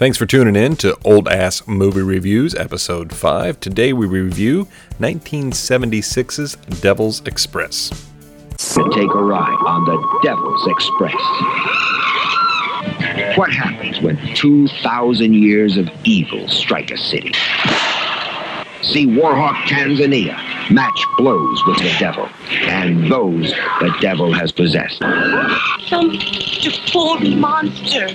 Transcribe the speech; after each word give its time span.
Thanks 0.00 0.16
for 0.16 0.24
tuning 0.24 0.56
in 0.56 0.76
to 0.76 0.96
Old 1.04 1.28
Ass 1.28 1.66
Movie 1.66 2.00
Reviews, 2.00 2.54
Episode 2.54 3.12
5. 3.14 3.60
Today 3.60 3.92
we 3.92 4.06
review 4.06 4.66
1976's 4.98 6.56
Devil's 6.80 7.20
Express. 7.26 7.90
to 8.56 8.90
take 8.94 9.12
a 9.12 9.22
ride 9.22 9.58
on 9.66 9.84
the 9.84 10.20
Devil's 10.22 10.66
Express. 10.68 11.20
What 13.36 13.52
happens 13.52 14.00
when 14.00 14.16
2,000 14.34 15.34
years 15.34 15.76
of 15.76 15.90
evil 16.04 16.48
strike 16.48 16.90
a 16.90 16.96
city? 16.96 17.34
See 18.80 19.06
Warhawk 19.06 19.64
Tanzania 19.64 20.34
match 20.70 21.04
blows 21.18 21.62
with 21.66 21.76
the 21.76 21.94
devil 21.98 22.26
and 22.50 23.12
those 23.12 23.50
the 23.80 23.94
devil 24.00 24.32
has 24.32 24.50
possessed. 24.50 25.02
Some 25.88 26.08
deformed 26.62 27.36
monster. 27.36 28.08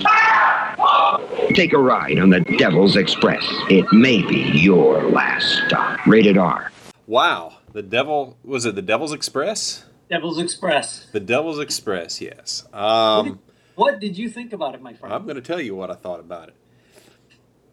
Take 1.54 1.72
a 1.72 1.78
ride 1.78 2.18
on 2.18 2.30
the 2.30 2.40
Devil's 2.40 2.96
Express. 2.96 3.44
It 3.70 3.86
may 3.92 4.22
be 4.22 4.50
your 4.58 5.02
last 5.10 5.62
stop. 5.66 6.04
Rated 6.06 6.36
R. 6.36 6.70
Wow. 7.06 7.58
The 7.72 7.82
Devil, 7.82 8.36
was 8.42 8.64
it 8.66 8.74
The 8.74 8.82
Devil's 8.82 9.12
Express? 9.12 9.84
Devil's 10.10 10.38
Express. 10.40 11.06
The 11.12 11.20
Devil's 11.20 11.58
Express, 11.58 12.20
yes. 12.20 12.64
Um, 12.72 13.40
What 13.74 14.00
did 14.00 14.16
you 14.16 14.28
think 14.30 14.52
about 14.52 14.74
it, 14.74 14.82
my 14.82 14.94
friend? 14.94 15.14
I'm 15.14 15.24
going 15.24 15.36
to 15.36 15.42
tell 15.42 15.60
you 15.60 15.74
what 15.76 15.90
I 15.90 15.94
thought 15.94 16.20
about 16.20 16.48
it. 16.48 16.54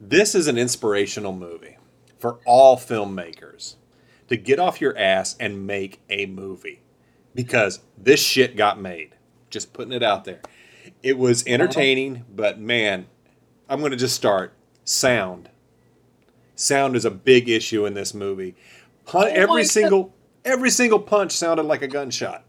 This 0.02 0.36
is 0.36 0.48
an 0.48 0.58
inspirational 0.58 1.32
movie 1.34 1.78
for 2.20 2.40
all 2.46 2.78
filmmakers 2.78 3.76
to 4.28 4.36
get 4.36 4.60
off 4.60 4.82
your 4.82 4.98
ass 4.98 5.36
and 5.40 5.66
make 5.66 6.02
a 6.10 6.26
movie 6.26 6.82
because 7.34 7.80
this 7.98 8.22
shit 8.22 8.56
got 8.58 8.80
made. 8.80 9.16
Just 9.50 9.72
putting 9.74 9.94
it 9.94 10.04
out 10.04 10.26
there. 10.26 10.42
It 11.02 11.18
was 11.18 11.46
entertaining, 11.48 12.26
but 12.34 12.60
man, 12.60 13.06
I'm 13.70 13.80
going 13.80 13.92
to 13.92 13.98
just 13.98 14.16
start. 14.16 14.54
Sound. 14.86 15.50
Sound 16.56 16.96
is 16.96 17.06
a 17.06 17.12
big 17.12 17.50
issue 17.50 17.86
in 17.86 17.94
this 17.94 18.14
movie. 18.14 18.56
Pun- 19.06 19.26
Oh 19.26 19.28
every 19.28 19.64
God. 19.64 19.70
single 19.70 20.14
every 20.46 20.70
single 20.70 21.00
punch 21.00 21.32
sounded 21.32 21.64
like 21.64 21.82
a 21.82 21.88
gunshot 21.88 22.44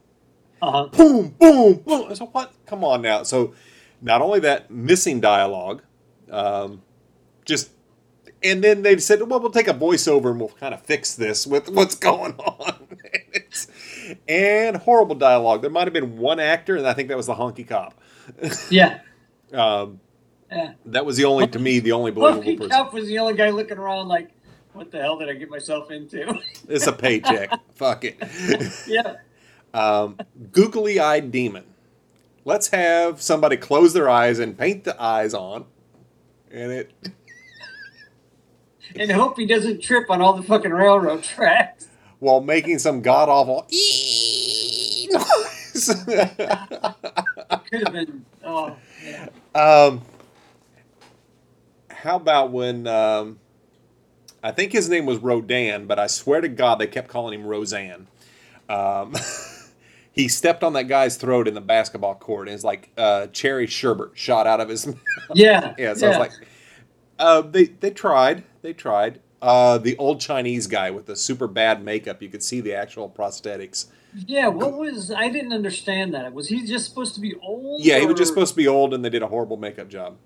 uh-huh. 0.62 0.87
boom, 0.89 1.29
boom, 1.39 1.75
boom. 1.75 2.15
So 2.15 2.27
what? 2.27 2.53
Come 2.67 2.85
on 2.85 3.03
now. 3.03 3.23
So 3.23 3.55
not 4.01 4.23
only 4.23 4.41
that, 4.41 4.70
missing 4.70 5.20
dialogue, 5.20 5.83
um, 6.31 6.83
just 7.45 7.70
and 8.42 8.62
then 8.62 8.83
they 8.83 8.97
said, 8.98 9.20
well, 9.23 9.41
we'll 9.41 9.51
take 9.51 9.69
a 9.69 9.75
voiceover 9.75 10.31
and 10.31 10.39
we'll 10.39 10.51
kind 10.51 10.75
of 10.75 10.83
fix 10.83 11.15
this 11.15 11.47
with 11.47 11.69
what's 11.69 11.95
going 11.95 12.33
on. 12.39 12.89
And 14.29 14.77
horrible 14.77 15.15
dialogue. 15.15 15.62
There 15.62 15.70
might 15.70 15.85
have 15.87 15.95
been 15.95 16.17
one 16.19 16.41
actor, 16.41 16.77
and 16.77 16.87
I 16.87 16.92
think 16.92 17.09
that 17.09 17.17
was 17.17 17.27
the 17.27 17.35
honky 17.35 17.67
cop. 17.67 17.95
Yeah. 18.70 19.01
Um, 19.53 20.01
yeah. 20.55 20.73
that 20.87 21.05
was 21.05 21.17
the 21.17 21.25
only, 21.25 21.47
to 21.49 21.59
me, 21.59 21.81
the 21.81 21.93
only 21.93 22.11
believable 22.11 22.39
Lucky 22.41 22.57
person. 22.57 22.71
Cup 22.71 22.93
was 22.93 23.07
the 23.07 23.19
only 23.19 23.35
guy 23.35 23.51
looking 23.51 23.79
around 23.79 24.09
like, 24.09 24.31
what 24.73 24.91
the 24.91 25.01
hell 25.01 25.19
did 25.19 25.29
I 25.29 25.35
get 25.35 25.51
myself 25.51 25.91
into? 25.91 26.39
It's 26.69 26.87
a 26.87 26.93
paycheck. 26.93 27.51
Fuck 27.75 28.05
it. 28.05 28.17
yeah. 28.89 29.17
Um, 29.75 30.19
googly 30.51 30.99
eyed 30.99 31.31
demon. 31.31 31.65
Let's 32.45 32.69
have 32.69 33.21
somebody 33.21 33.57
close 33.57 33.93
their 33.93 34.09
eyes 34.09 34.39
and 34.39 34.57
paint 34.57 34.85
the 34.85 35.01
eyes 35.01 35.35
on. 35.35 35.67
And 36.51 36.73
it 36.73 36.93
And 38.97 39.11
hope 39.13 39.39
he 39.39 39.47
doesn't 39.47 39.83
trip 39.83 40.09
on 40.11 40.21
all 40.23 40.33
the 40.35 40.43
fucking 40.43 40.71
railroad 40.71 41.23
tracks. 41.23 41.89
while 42.19 42.41
making 42.41 42.79
some 42.79 43.03
god 43.03 43.29
awful 43.29 43.67
noise. 45.15 45.89
Could 46.05 47.83
have 47.83 47.93
been. 47.93 48.25
Oh, 48.45 48.77
yeah. 49.05 49.29
um, 49.55 50.03
how 52.05 52.17
about 52.17 52.53
when 52.53 52.87
um, 52.87 53.39
I 54.43 54.53
think 54.53 54.73
his 54.73 54.91
name 54.91 55.07
was 55.07 55.19
Rodan, 55.19 55.87
but 55.87 55.99
I 55.99 56.07
swear 56.07 56.42
to 56.42 56.48
God 56.48 56.79
they 56.79 56.87
kept 56.87 57.09
calling 57.09 57.41
him 57.41 57.47
Roseanne. 57.47 58.07
Um, 58.69 59.17
he 60.13 60.29
stepped 60.29 60.63
on 60.63 60.75
that 60.75 60.85
guy's 60.85 61.17
throat 61.17 61.48
in 61.48 61.55
the 61.55 61.63
basketball 61.63 62.14
court, 62.14 62.47
and 62.47 62.55
it's 62.55 62.63
like 62.63 62.91
uh, 62.98 63.29
cherry 63.29 63.67
sherbet 63.67 64.11
shot 64.14 64.47
out 64.47 64.61
of 64.61 64.69
his 64.69 64.87
mouth. 64.87 64.98
Yeah. 65.35 65.75
Yeah, 65.79 65.95
so 65.95 66.07
I 66.07 66.11
was 66.11 66.19
like, 66.19 66.33
uh, 67.19 67.41
they 67.41 67.64
they 67.64 67.91
tried, 67.91 68.45
they 68.61 68.75
tried. 68.75 69.20
Uh, 69.41 69.79
the 69.79 69.97
old 69.97 70.20
Chinese 70.20 70.67
guy 70.67 70.91
with 70.91 71.07
the 71.07 71.17
super 71.17 71.47
bad 71.47 71.83
makeup, 71.83 72.23
you 72.23 72.29
could 72.29 72.43
see 72.43 72.61
the 72.61 72.75
actual 72.75 73.09
prosthetics. 73.11 73.87
yeah. 74.13 74.48
What 74.48 74.75
was? 74.75 75.11
I 75.11 75.31
didn't 75.31 75.55
understand 75.55 76.13
that. 76.14 76.35
Was 76.35 76.48
he 76.48 76.67
just 76.67 76.87
supposed 76.87 77.14
to 77.14 77.20
be 77.20 77.35
old? 77.43 77.83
Yeah, 77.83 77.98
he 77.98 78.07
was 78.07 78.17
just 78.19 78.29
supposed 78.29 78.53
to 78.53 78.57
be 78.57 78.69
old, 78.69 78.93
and 78.93 79.03
they 79.03 79.11
did 79.11 79.23
a 79.23 79.27
horrible 79.27 79.57
makeup 79.57 79.89
job. 79.89 80.17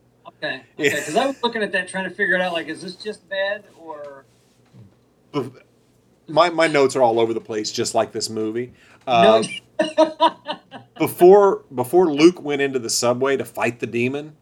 Okay. 0.43 0.63
Yeah. 0.77 0.87
Okay. 0.89 0.99
Because 1.01 1.17
I 1.17 1.27
was 1.27 1.43
looking 1.43 1.63
at 1.63 1.73
that, 1.73 1.89
trying 1.89 2.05
to 2.09 2.11
figure 2.15 2.35
it 2.37 2.41
out. 2.41 2.53
Like, 2.53 2.69
is 2.69 2.83
this 2.83 2.95
just 2.95 3.29
bad 3.29 3.65
or? 3.79 4.25
My 6.27 6.51
my 6.51 6.67
notes 6.67 6.95
are 6.97 7.03
all 7.03 7.19
over 7.21 7.33
the 7.35 7.41
place, 7.41 7.71
just 7.73 7.95
like 7.95 8.13
this 8.13 8.29
movie. 8.31 8.73
Um, 9.07 9.45
before 10.99 11.65
before 11.75 12.13
Luke 12.13 12.43
went 12.43 12.61
into 12.63 12.79
the 12.79 12.91
subway 12.91 13.37
to 13.37 13.45
fight 13.45 13.81
the 13.81 13.87
demon, 13.87 14.37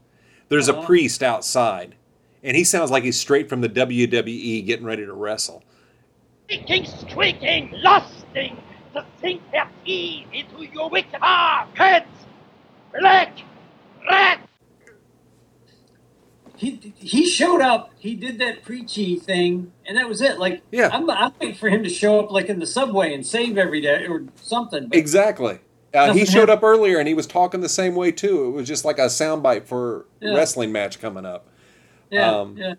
there's 0.49 0.69
a 0.69 0.75
Uh-huh. 0.77 0.87
priest 0.87 1.23
outside, 1.23 1.95
and 2.43 2.57
he 2.57 2.65
sounds 2.65 2.91
like 2.91 3.05
he's 3.05 3.19
straight 3.19 3.49
from 3.49 3.61
the 3.61 3.69
WWE 3.69 4.65
getting 4.67 4.85
ready 4.85 5.05
to 5.07 5.13
wrestle. 5.13 5.63
Speaking, 6.45 6.85
squeaking, 6.85 7.73
lusting 7.83 8.57
to 8.95 9.05
sink 9.21 9.43
their 9.53 9.69
teeth 9.85 10.27
into 10.33 10.65
your 10.73 10.89
wicked 10.91 11.21
heart. 11.21 11.69
heads. 11.77 12.07
Black 12.99 13.37
rat. 14.09 14.41
He 16.57 16.93
he 16.97 17.27
showed 17.27 17.61
up. 17.61 17.93
He 17.99 18.15
did 18.15 18.39
that 18.39 18.63
preachy 18.63 19.17
thing, 19.17 19.73
and 19.87 19.97
that 19.97 20.09
was 20.09 20.21
it. 20.23 20.39
Like, 20.39 20.63
Yeah. 20.73 20.89
I'm, 20.93 21.09
I'm 21.11 21.33
waiting 21.41 21.55
for 21.57 21.69
him 21.69 21.83
to 21.85 21.89
show 21.91 22.21
up 22.21 22.31
like 22.31 22.47
in 22.47 22.59
the 22.59 22.67
subway 22.67 23.15
and 23.15 23.25
save 23.27 23.59
every 23.59 23.81
day 23.81 24.07
or 24.07 24.25
something. 24.37 24.89
Exactly. 24.93 25.61
Uh, 25.95 26.13
he 26.13 26.27
showed 26.27 26.51
up 26.51 26.63
earlier 26.63 26.99
and 26.99 27.09
he 27.09 27.15
was 27.15 27.27
talking 27.27 27.61
the 27.61 27.69
same 27.69 27.95
way 27.95 28.13
too. 28.13 28.47
It 28.47 28.51
was 28.51 28.67
just 28.69 28.85
like 28.85 28.99
a 28.99 29.07
soundbite 29.07 29.65
for 29.67 30.05
Yeah. 30.21 30.35
wrestling 30.35 30.71
match 30.73 31.01
coming 31.01 31.25
up. 31.25 31.49
yeah, 32.11 32.31
um, 32.41 32.57
yeah. 32.57 32.75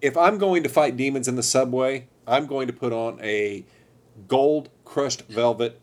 If 0.00 0.16
I'm 0.16 0.38
going 0.38 0.62
to 0.62 0.68
fight 0.70 0.96
demons 0.96 1.28
in 1.28 1.36
the 1.36 1.42
subway, 1.42 2.08
I'm 2.26 2.46
going 2.46 2.68
to 2.68 2.72
put 2.72 2.92
on 2.94 3.20
a 3.22 3.64
gold 4.28 4.70
crushed 4.84 5.22
velvet 5.28 5.78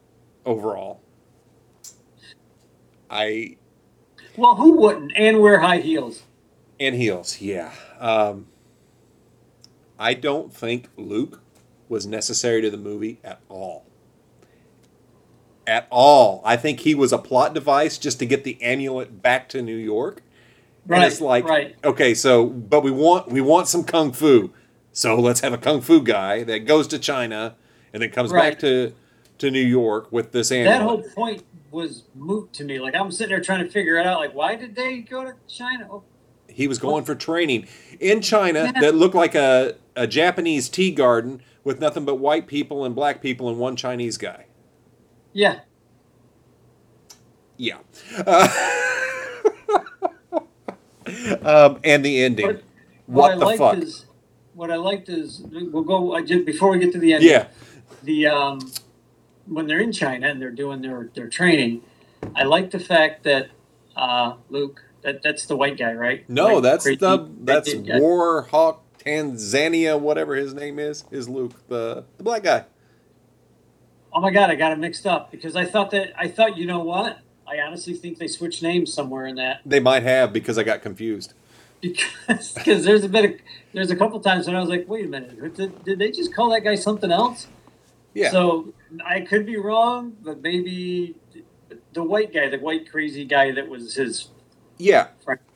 overall. 0.45 1.01
I 3.09 3.57
Well, 4.35 4.55
who 4.55 4.77
wouldn't? 4.77 5.11
And 5.15 5.39
wear 5.39 5.59
high 5.59 5.79
heels. 5.79 6.23
And 6.79 6.95
heels, 6.95 7.41
yeah. 7.41 7.71
Um, 7.99 8.47
I 9.99 10.13
don't 10.13 10.53
think 10.53 10.89
Luke 10.97 11.41
was 11.89 12.05
necessary 12.05 12.61
to 12.61 12.69
the 12.69 12.77
movie 12.77 13.19
at 13.23 13.39
all. 13.49 13.85
At 15.65 15.87
all. 15.89 16.41
I 16.45 16.55
think 16.55 16.81
he 16.81 16.95
was 16.95 17.11
a 17.11 17.17
plot 17.17 17.53
device 17.53 17.97
just 17.97 18.19
to 18.19 18.25
get 18.25 18.43
the 18.43 18.61
amulet 18.61 19.21
back 19.21 19.49
to 19.49 19.61
New 19.61 19.75
York. 19.75 20.21
Right. 20.85 21.01
and 21.03 21.11
it's 21.11 21.19
like, 21.19 21.43
right. 21.45 21.75
okay, 21.83 22.13
so 22.13 22.45
but 22.45 22.81
we 22.81 22.91
want 22.91 23.27
we 23.29 23.41
want 23.41 23.67
some 23.67 23.83
kung 23.83 24.13
fu, 24.13 24.53
so 24.93 25.19
let's 25.19 25.41
have 25.41 25.51
a 25.51 25.57
kung 25.57 25.81
fu 25.81 26.01
guy 26.01 26.43
that 26.43 26.59
goes 26.59 26.87
to 26.87 26.97
China 26.99 27.55
and 27.91 28.01
then 28.01 28.09
comes 28.09 28.31
Right. 28.31 28.51
back 28.51 28.59
to 28.59 28.93
to 29.39 29.51
New 29.51 29.59
York 29.59 30.09
with 30.13 30.31
this 30.31 30.49
amulet. 30.49 30.79
That 30.79 30.81
whole 30.83 31.03
point 31.03 31.43
was 31.71 32.03
moot 32.15 32.53
to 32.53 32.63
me. 32.63 32.79
Like 32.79 32.95
I'm 32.95 33.11
sitting 33.11 33.31
there 33.31 33.41
trying 33.41 33.65
to 33.65 33.69
figure 33.69 33.97
it 33.97 34.07
out. 34.07 34.19
Like, 34.21 34.33
why 34.33 34.55
did 34.55 34.75
they 34.77 34.99
go 34.99 35.25
to 35.25 35.33
China? 35.49 35.89
He 36.57 36.67
was 36.67 36.79
going 36.79 37.03
for 37.03 37.13
training 37.13 37.67
in 37.99 38.19
China 38.19 38.73
that 38.81 38.95
looked 38.95 39.13
like 39.13 39.35
a, 39.35 39.75
a 39.95 40.07
Japanese 40.07 40.69
tea 40.69 40.89
garden 40.89 41.43
with 41.63 41.79
nothing 41.79 42.03
but 42.03 42.15
white 42.15 42.47
people 42.47 42.83
and 42.83 42.95
black 42.95 43.21
people 43.21 43.47
and 43.47 43.59
one 43.59 43.75
Chinese 43.75 44.17
guy. 44.17 44.45
yeah. 45.33 45.59
Yeah. 47.57 47.77
Uh, 48.25 48.47
um, 51.43 51.79
and 51.83 52.03
the 52.03 52.23
ending. 52.23 52.47
But 52.47 52.63
what 53.05 53.33
I 53.33 53.35
the 53.35 53.45
liked 53.45 53.59
fuck? 53.59 53.77
Is, 53.77 54.05
what 54.55 54.71
I 54.71 54.77
liked 54.77 55.09
is 55.09 55.43
we'll 55.51 55.83
go 55.83 56.19
just 56.21 56.43
before 56.43 56.71
we 56.71 56.79
get 56.79 56.91
to 56.93 56.99
the 56.99 57.13
end. 57.13 57.23
yeah. 57.23 57.49
the 58.01 58.25
um, 58.25 58.71
when 59.45 59.67
they're 59.67 59.79
in 59.79 59.91
China 59.91 60.27
and 60.27 60.41
they're 60.41 60.49
doing 60.49 60.81
their 60.81 61.11
their 61.13 61.27
training, 61.27 61.83
I 62.35 62.45
like 62.45 62.71
the 62.71 62.79
fact 62.79 63.21
that 63.25 63.49
uh, 63.95 64.37
Luke 64.49 64.86
that 65.07 65.23
that's 65.23 65.45
the 65.45 65.55
white 65.55 65.77
guy, 65.77 65.93
right? 65.93 66.29
No, 66.29 66.55
White, 66.55 66.63
that's 66.63 66.83
crazy- 66.83 66.97
the 66.97 67.29
that's. 67.39 67.73
Warhawk 67.73 68.79
Tanzania, 69.03 69.97
whatever 69.99 70.35
his 70.35 70.53
name 70.53 70.79
is, 70.79 71.05
is 71.11 71.29
Luke, 71.29 71.53
the 71.69 72.03
the 72.17 72.23
black 72.23 72.43
guy. 72.43 72.65
Oh 74.13 74.19
my 74.19 74.31
god, 74.31 74.49
I 74.49 74.55
got 74.55 74.71
it 74.73 74.79
mixed 74.79 75.05
up 75.07 75.31
because 75.31 75.55
I 75.55 75.65
thought 75.65 75.91
that 75.91 76.11
I 76.17 76.27
thought 76.27 76.57
you 76.57 76.65
know 76.65 76.79
what? 76.79 77.19
I 77.47 77.59
honestly 77.61 77.93
think 77.93 78.17
they 78.17 78.27
switched 78.27 78.61
names 78.61 78.93
somewhere 78.93 79.25
in 79.25 79.35
that 79.35 79.61
They 79.65 79.79
might 79.79 80.03
have 80.03 80.33
because 80.33 80.57
I 80.57 80.63
got 80.63 80.81
confused. 80.81 81.33
because 81.81 82.51
because 82.55 82.83
there's 82.83 83.05
a 83.05 83.09
bit 83.09 83.25
of 83.25 83.31
there's 83.73 83.91
a 83.91 83.95
couple 83.95 84.19
times 84.19 84.45
when 84.47 84.55
I 84.55 84.59
was 84.59 84.69
like, 84.69 84.89
wait 84.89 85.05
a 85.05 85.07
minute, 85.07 85.55
did, 85.55 85.83
did 85.85 85.99
they 85.99 86.11
just 86.11 86.35
call 86.35 86.49
that 86.51 86.61
guy 86.65 86.75
something 86.75 87.11
else? 87.11 87.47
Yeah. 88.13 88.31
So 88.31 88.73
I 89.05 89.21
could 89.21 89.45
be 89.45 89.55
wrong, 89.57 90.17
but 90.21 90.41
maybe 90.41 91.15
the 91.93 92.03
white 92.03 92.33
guy, 92.33 92.49
the 92.49 92.57
white 92.59 92.89
crazy 92.89 93.23
guy 93.23 93.51
that 93.53 93.69
was 93.69 93.93
his 93.95 94.29
Yeah, 94.77 95.07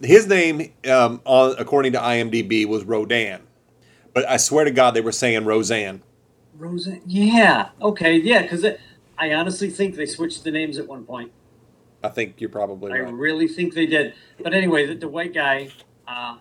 his 0.02 0.28
name, 0.28 0.74
um, 0.90 1.22
on 1.26 1.56
according 1.60 1.94
to 1.94 2.00
IMDb, 2.00 2.66
was 2.68 2.84
Rodan, 2.84 3.42
but 4.14 4.28
I 4.28 4.38
swear 4.38 4.66
to 4.66 4.72
God, 4.72 4.92
they 4.92 5.02
were 5.02 5.12
saying 5.12 5.46
Roseanne. 5.46 6.02
Roseanne. 6.58 7.02
Yeah. 7.06 7.70
Okay. 7.82 8.18
Yeah. 8.18 8.42
Because 8.44 8.66
I 9.18 9.34
honestly 9.34 9.70
think 9.70 9.96
they 9.96 10.06
switched 10.06 10.44
the 10.44 10.52
names 10.52 10.78
at 10.78 10.88
one 10.88 11.06
point. 11.06 11.32
I 12.04 12.10
think 12.10 12.42
you're 12.42 12.50
probably 12.50 12.92
right. 12.92 13.02
I 13.02 13.04
right. 13.04 13.14
really 13.14 13.48
think 13.48 13.74
they 13.74 13.86
did. 13.86 14.14
But 14.42 14.54
anyway, 14.54 14.88
the, 14.88 14.96
the 14.96 15.08
white 15.08 15.34
guy, 15.34 15.70
uh, 16.08 16.38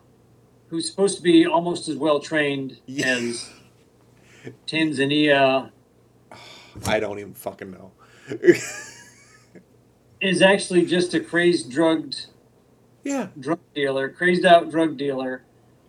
who's 0.68 0.88
supposed 0.88 1.16
to 1.18 1.22
be 1.22 1.46
almost 1.46 1.88
as 1.88 1.96
well 1.96 2.20
trained 2.20 2.78
Yeah. 2.86 3.16
as 3.16 3.50
Tanzania, 4.66 5.70
I 6.86 7.00
don't 7.00 7.18
even 7.18 7.34
fucking 7.34 7.70
know. 7.70 7.92
is 10.20 10.42
actually 10.42 10.86
just 10.86 11.14
a 11.14 11.20
crazed 11.20 11.70
drugged 11.70 12.26
yeah, 13.04 13.28
drug 13.38 13.60
dealer, 13.74 14.08
crazed 14.08 14.44
out 14.44 14.70
drug 14.70 14.96
dealer, 14.96 15.42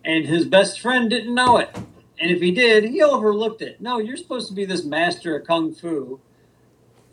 and 0.04 0.26
his 0.26 0.44
best 0.44 0.80
friend 0.80 1.08
didn't 1.10 1.34
know 1.34 1.58
it. 1.58 1.74
And 2.18 2.30
if 2.30 2.40
he 2.40 2.52
did, 2.52 2.84
he 2.84 3.02
overlooked 3.02 3.62
it. 3.62 3.80
No, 3.80 3.98
you're 3.98 4.16
supposed 4.16 4.48
to 4.48 4.54
be 4.54 4.64
this 4.64 4.84
master 4.84 5.36
of 5.36 5.46
kung 5.46 5.74
fu 5.74 6.20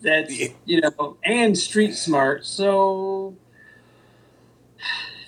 that's, 0.01 0.38
Yeah. 0.40 0.50
you 0.66 0.81
know, 0.81 1.18
and 1.24 1.57
street 1.57 1.94
smart. 1.96 2.46
So 2.46 3.36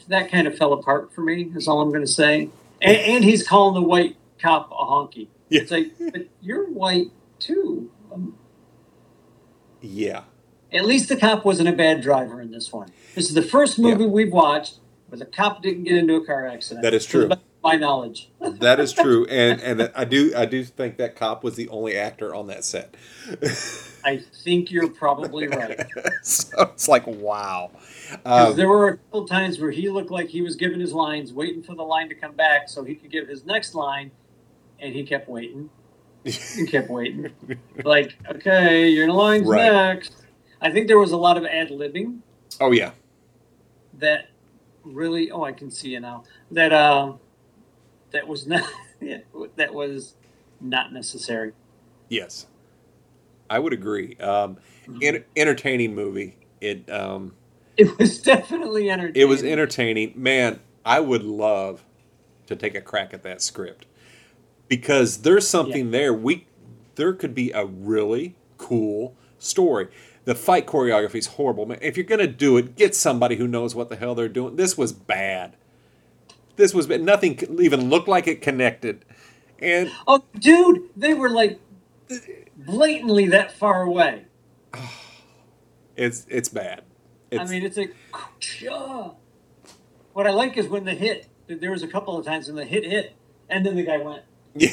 that 0.07 0.29
kind 0.31 0.47
of 0.47 0.57
fell 0.57 0.74
apart 0.74 1.12
for 1.13 1.21
me, 1.21 1.51
is 1.56 1.67
all 1.67 1.81
I'm 1.81 1.89
going 1.89 2.06
to 2.06 2.12
say. 2.12 2.50
And, 2.81 2.97
and 2.97 3.24
he's 3.24 3.47
calling 3.47 3.74
the 3.74 3.88
white 3.88 4.15
cop 4.39 4.71
a 4.71 4.75
honky. 4.75 5.27
Yeah. 5.50 5.62
It's 5.62 5.71
like, 5.71 5.91
but 6.13 6.27
you're 6.41 6.69
white 6.69 7.12
too. 7.39 7.89
Um, 8.13 8.35
yeah. 9.81 10.24
At 10.73 10.85
least 10.85 11.09
the 11.09 11.18
cop 11.18 11.45
wasn't 11.45 11.69
a 11.69 11.73
bad 11.73 12.01
driver 12.01 12.41
in 12.41 12.51
this 12.51 12.71
one. 12.71 12.91
This 13.15 13.27
is 13.27 13.33
the 13.33 13.41
first 13.41 13.77
movie 13.77 14.06
we've 14.06 14.31
watched 14.31 14.79
where 15.07 15.19
the 15.19 15.25
cop 15.25 15.62
didn't 15.62 15.83
get 15.83 15.97
into 15.97 16.15
a 16.15 16.25
car 16.25 16.47
accident. 16.47 16.83
That 16.83 16.94
is 16.94 17.06
true. 17.06 17.29
my 17.63 17.75
knowledge. 17.75 18.29
That 18.39 18.79
is 18.79 18.94
true, 18.94 19.25
and 19.25 19.59
and 19.62 19.91
I 19.95 20.06
do 20.06 20.33
I 20.35 20.45
do 20.45 20.63
think 20.63 20.97
that 20.97 21.15
cop 21.15 21.44
was 21.44 21.56
the 21.56 21.68
only 21.69 21.97
actor 21.97 22.33
on 22.33 22.47
that 22.47 22.63
set. 22.63 22.95
I 24.06 24.18
think 24.44 24.71
you're 24.71 24.88
probably 24.88 25.47
right. 25.47 25.79
so 26.23 26.62
it's 26.62 26.88
like 26.88 27.06
wow. 27.07 27.71
Um, 28.25 28.56
there 28.56 28.67
were 28.67 28.88
a 28.88 28.97
couple 28.97 29.27
times 29.27 29.59
where 29.59 29.71
he 29.71 29.89
looked 29.89 30.12
like 30.12 30.29
he 30.29 30.41
was 30.41 30.56
giving 30.56 30.79
his 30.79 30.94
lines, 30.94 31.33
waiting 31.33 31.63
for 31.63 31.75
the 31.75 31.83
line 31.83 32.09
to 32.09 32.15
come 32.15 32.33
back 32.33 32.69
so 32.69 32.83
he 32.83 32.95
could 32.95 33.12
give 33.12 33.27
his 33.27 33.45
next 33.45 33.74
line, 33.75 34.12
and 34.79 34.94
he 34.94 35.03
kept 35.03 35.27
waiting. 35.27 35.69
He 36.24 36.67
kept 36.67 36.89
waiting. 36.89 37.31
like, 37.83 38.15
okay, 38.29 38.89
your 38.89 39.12
line's 39.12 39.47
Right. 39.47 39.71
next. 39.71 40.20
I 40.61 40.71
think 40.71 40.87
there 40.87 40.99
was 40.99 41.11
a 41.11 41.17
lot 41.17 41.37
of 41.37 41.45
ad 41.45 41.69
libbing 41.69 42.19
oh 42.59 42.71
yeah, 42.71 42.91
that 43.93 44.29
really 44.83 45.31
oh 45.31 45.43
I 45.43 45.51
can 45.51 45.71
see 45.71 45.95
it 45.95 46.01
now. 46.01 46.23
That 46.51 46.71
uh 46.73 47.13
that 48.11 48.27
was 48.27 48.45
not 48.47 48.63
that 49.55 49.73
was 49.73 50.15
not 50.59 50.93
necessary. 50.93 51.53
yes, 52.09 52.45
I 53.49 53.59
would 53.59 53.73
agree. 53.73 54.15
Um, 54.17 54.57
en- 55.01 55.25
entertaining 55.35 55.95
movie. 55.95 56.37
It 56.61 56.89
um, 56.91 57.33
It 57.77 57.97
was 57.97 58.21
definitely 58.21 58.89
entertaining. 58.89 59.21
it 59.21 59.25
was 59.25 59.43
entertaining. 59.43 60.13
Man, 60.15 60.59
I 60.85 60.99
would 60.99 61.23
love 61.23 61.83
to 62.47 62.55
take 62.55 62.75
a 62.75 62.81
crack 62.81 63.13
at 63.13 63.23
that 63.23 63.41
script 63.41 63.85
because 64.67 65.19
there's 65.23 65.47
something 65.47 65.91
there. 65.91 66.13
We 66.13 66.47
there 66.95 67.13
could 67.13 67.33
be 67.33 67.51
a 67.51 67.65
really 67.65 68.35
cool 68.57 69.15
story. 69.39 69.87
The 70.25 70.35
fight 70.35 70.68
choreography 70.68 71.15
is 71.15 71.27
horrible, 71.27 71.65
man. 71.65 71.79
If 71.81 71.97
you're 71.97 72.06
gonna 72.06 72.27
do 72.27 72.57
it, 72.57 72.75
get 72.75 72.95
somebody 72.95 73.35
who 73.38 73.47
knows 73.47 73.73
what 73.73 73.89
the 73.89 73.95
hell 73.95 74.13
they're 74.15 74.29
doing. 74.29 74.56
This 74.56 74.77
was 74.77 74.94
bad. 74.94 75.56
This 76.57 76.73
was 76.73 76.88
bad. 76.88 77.01
Nothing 77.01 77.39
even 77.59 77.89
looked 77.89 78.07
like 78.07 78.27
it 78.27 78.41
connected, 78.41 79.03
and 79.59 79.91
Oh, 80.07 80.23
dude, 80.38 80.89
they 80.95 81.13
were 81.13 81.29
like 81.29 81.59
blatantly 82.56 83.27
that 83.29 83.51
far 83.51 83.81
away. 83.83 84.25
it's 85.95 86.27
it's 86.29 86.50
bad. 86.50 86.83
It's, 87.31 87.41
I 87.41 87.45
mean, 87.45 87.63
it's 87.63 87.77
like, 87.77 87.95
what 90.13 90.27
I 90.27 90.31
like 90.31 90.57
is 90.57 90.67
when 90.67 90.85
the 90.85 90.94
hit. 90.94 91.27
There 91.47 91.71
was 91.71 91.83
a 91.83 91.88
couple 91.88 92.17
of 92.17 92.25
times 92.25 92.47
when 92.47 92.56
the 92.56 92.65
hit 92.65 92.85
hit, 92.85 93.13
and 93.50 93.65
then 93.65 93.75
the 93.75 93.83
guy 93.83 93.97
went. 93.97 94.24
yeah. 94.56 94.69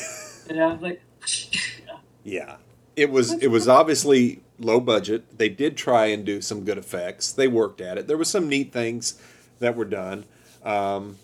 And 0.49 0.61
I 0.61 0.73
was 0.73 0.81
like, 0.83 1.01
Yeah. 2.25 2.57
It 2.97 3.11
was 3.11 3.33
it 3.35 3.47
was 3.49 3.69
obviously 3.69 4.43
low 4.59 4.81
budget. 4.81 5.39
They 5.39 5.49
did 5.49 5.77
try 5.77 6.07
and 6.07 6.25
do 6.25 6.41
some 6.41 6.65
good 6.65 6.79
effects. 6.79 7.33
They 7.33 7.49
worked 7.49 7.81
at 7.81 7.99
it. 7.99 8.07
There 8.07 8.19
were 8.19 8.25
some 8.25 8.49
neat 8.49 8.73
things 8.73 9.21
that 9.61 9.77
were 9.77 9.85
done. 9.85 10.25
Um, 10.65 11.17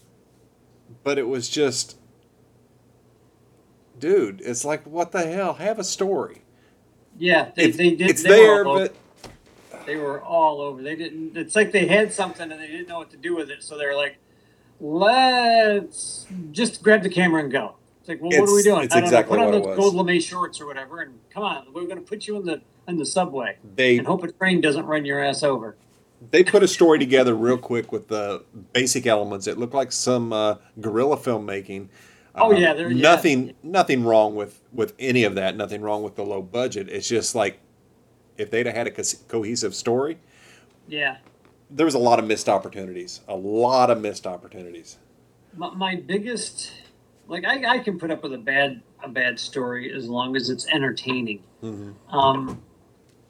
but 1.02 1.19
it 1.19 1.28
was 1.28 1.48
just 1.48 1.96
dude, 3.98 4.40
it's 4.44 4.64
like 4.64 4.84
what 4.84 5.12
the 5.12 5.26
hell? 5.26 5.54
Have 5.54 5.78
a 5.78 5.84
story. 5.84 6.42
yeah, 7.19 7.50
they, 7.56 7.70
they 7.70 7.90
did. 7.90 8.10
it's 8.10 8.22
they 8.22 8.28
there, 8.28 8.64
but 8.64 8.94
they 9.86 9.96
were 9.96 10.20
all 10.22 10.60
over. 10.60 10.82
They 10.82 10.96
didn't. 10.96 11.36
It's 11.36 11.56
like 11.56 11.72
they 11.72 11.86
had 11.86 12.12
something 12.12 12.50
and 12.50 12.60
they 12.60 12.66
didn't 12.66 12.88
know 12.88 12.98
what 12.98 13.10
to 13.10 13.16
do 13.16 13.34
with 13.34 13.50
it, 13.50 13.62
so 13.62 13.78
they 13.78 13.86
were 13.86 13.94
like, 13.94 14.19
"Let's 14.81 16.26
just 16.52 16.82
grab 16.82 17.02
the 17.02 17.08
camera 17.08 17.42
and 17.42 17.52
go." 17.52 17.76
It's 18.05 18.09
like, 18.11 18.21
well, 18.21 18.39
what 18.39 18.51
are 18.51 18.55
we 18.55 18.62
doing? 18.62 18.85
it's 18.85 18.95
exactly 18.95 19.39
know. 19.39 19.45
Put 19.45 19.47
on 19.47 19.53
what 19.53 19.55
it 19.55 19.77
those 19.77 19.79
was. 19.79 19.93
gold 19.93 20.06
lame 20.06 20.21
shorts 20.21 20.61
or 20.61 20.67
whatever, 20.67 21.01
and 21.01 21.19
come 21.31 21.43
on. 21.43 21.65
We're 21.73 21.85
going 21.85 21.97
to 21.97 22.03
put 22.03 22.27
you 22.27 22.37
in 22.37 22.45
the 22.45 22.61
in 22.87 22.99
the 22.99 23.06
subway 23.06 23.56
they 23.77 23.97
and 23.97 24.06
hope 24.06 24.23
a 24.25 24.31
train 24.31 24.61
doesn't 24.61 24.85
run 24.85 25.06
your 25.06 25.25
ass 25.25 25.43
over. 25.43 25.75
they 26.31 26.45
put 26.45 26.62
a 26.62 26.69
story 26.69 26.99
together 26.99 27.35
real 27.35 27.56
quick 27.56 27.93
with 27.93 28.09
the 28.09 28.45
basic 28.75 29.06
elements. 29.06 29.47
It 29.47 29.56
looked 29.56 29.73
like 29.73 29.91
some 29.91 30.35
uh, 30.35 30.56
guerrilla 30.83 31.17
filmmaking. 31.17 31.89
Oh, 32.35 32.53
Uh, 32.53 32.59
yeah, 32.59 32.75
there- 32.75 32.91
yeah. 32.91 33.01
nothing 33.01 33.55
nothing 33.62 34.05
wrong 34.05 34.35
with 34.35 34.61
with 34.71 34.93
any 34.99 35.25
of 35.25 35.35
that. 35.37 35.56
Nothing 35.56 35.81
wrong 35.81 36.03
with 36.03 36.15
the 36.15 36.25
low 36.27 36.43
budget. 36.43 36.91
It's 36.91 37.09
just 37.09 37.35
like 37.35 37.59
if 38.37 38.51
they'd 38.51 38.67
have 38.67 38.75
had 38.77 38.87
a 38.87 38.91
co- 38.91 39.03
cohesive 39.29 39.75
story, 39.75 40.19
Yeah. 40.89 41.17
there 41.71 41.87
was 41.87 41.95
a 41.95 41.99
lot 41.99 42.19
of 42.19 42.27
missed 42.27 42.51
opportunities. 42.51 43.23
A 43.29 43.35
lot 43.37 43.89
of 43.91 44.03
missed 44.03 44.27
opportunities. 44.27 44.99
My, 45.56 45.73
my 45.75 45.95
biggest, 45.97 46.71
like, 47.29 47.44
I, 47.44 47.76
I 47.76 47.79
can 47.79 47.99
put 47.99 48.11
up 48.11 48.23
with 48.23 48.32
a 48.32 48.38
bad 48.38 48.82
a 49.03 49.09
bad 49.09 49.38
story 49.38 49.93
as 49.93 50.09
long 50.09 50.35
as 50.37 50.50
it's 50.50 50.67
entertaining. 50.69 51.43
Mm-hmm. 51.62 52.17
Um, 52.17 52.62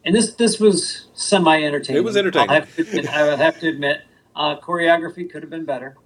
and 0.04 0.14
this 0.14 0.34
this 0.34 0.60
was 0.60 1.08
semi 1.14 1.62
entertaining. 1.62 2.02
It 2.02 2.04
was 2.04 2.16
entertaining. 2.16 2.50
I 2.50 2.54
have 2.54 2.74
to 2.76 2.82
admit, 2.82 3.08
I 3.08 3.22
would 3.24 3.38
have 3.38 3.60
to 3.60 3.68
admit 3.68 4.02
uh, 4.36 4.56
choreography 4.60 5.30
could 5.30 5.42
have 5.42 5.50
been 5.50 5.64
better. 5.64 5.96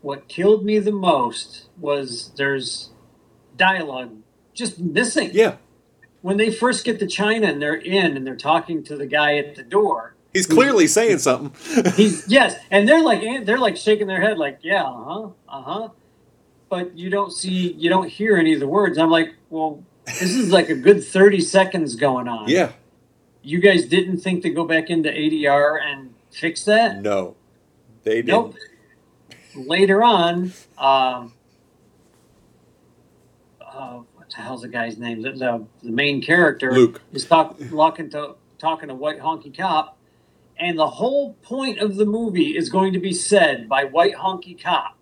What 0.00 0.28
killed 0.28 0.64
me 0.64 0.78
the 0.78 0.92
most 0.92 1.66
was 1.78 2.32
there's 2.36 2.90
dialogue 3.56 4.16
just 4.54 4.78
missing. 4.78 5.30
Yeah, 5.32 5.56
When 6.22 6.36
they 6.36 6.50
first 6.52 6.84
get 6.84 6.98
to 7.00 7.06
China 7.06 7.48
and 7.48 7.60
they're 7.60 7.74
in 7.74 8.16
and 8.16 8.26
they're 8.26 8.36
talking 8.36 8.82
to 8.84 8.96
the 8.96 9.06
guy 9.06 9.36
at 9.36 9.54
the 9.54 9.62
door, 9.62 10.14
he's 10.32 10.46
clearly 10.46 10.86
saying 10.86 11.18
something. 11.18 11.52
He's 11.92 12.26
yes, 12.28 12.56
and 12.70 12.88
they're 12.88 13.02
like 13.02 13.44
they're 13.44 13.58
like 13.58 13.76
shaking 13.76 14.06
their 14.06 14.20
head 14.20 14.38
like 14.38 14.60
yeah, 14.62 14.84
uh 14.84 15.04
huh, 15.04 15.28
uh 15.48 15.62
huh. 15.62 15.88
But 16.68 16.96
you 16.98 17.08
don't 17.10 17.32
see, 17.32 17.72
you 17.72 17.88
don't 17.88 18.08
hear 18.08 18.36
any 18.36 18.52
of 18.54 18.60
the 18.60 18.68
words. 18.68 18.98
I'm 18.98 19.10
like, 19.10 19.34
well, 19.48 19.82
this 20.04 20.34
is 20.34 20.50
like 20.50 20.68
a 20.68 20.74
good 20.74 21.02
thirty 21.04 21.40
seconds 21.40 21.96
going 21.96 22.28
on. 22.28 22.48
yeah, 22.48 22.72
You 23.42 23.58
guys 23.60 23.86
didn't 23.86 24.18
think 24.18 24.42
to 24.42 24.50
go 24.50 24.64
back 24.64 24.90
into 24.90 25.08
ADR 25.10 25.80
and 25.82 26.14
fix 26.30 26.64
that? 26.64 27.00
no, 27.02 27.36
they 28.04 28.16
didn't. 28.16 28.28
Nope. 28.28 28.54
Later 29.54 30.02
on, 30.04 30.52
um, 30.76 31.32
uh, 33.60 34.00
what 34.14 34.28
the 34.30 34.36
hell's 34.36 34.62
the 34.62 34.68
guy's 34.68 34.98
name? 34.98 35.22
The, 35.22 35.32
the, 35.32 35.66
the 35.82 35.90
main 35.90 36.20
character 36.22 36.72
Luke. 36.72 37.00
is 37.12 37.24
talk, 37.24 37.58
talking 37.70 38.10
to 38.10 38.34
talking 38.58 38.88
to 38.88 38.94
White 38.94 39.20
Honky 39.20 39.56
Cop, 39.56 39.96
and 40.58 40.78
the 40.78 40.86
whole 40.86 41.32
point 41.42 41.78
of 41.78 41.96
the 41.96 42.04
movie 42.04 42.56
is 42.56 42.68
going 42.68 42.92
to 42.92 42.98
be 42.98 43.12
said 43.12 43.68
by 43.68 43.84
White 43.84 44.16
Honky 44.16 44.60
Cop. 44.60 44.97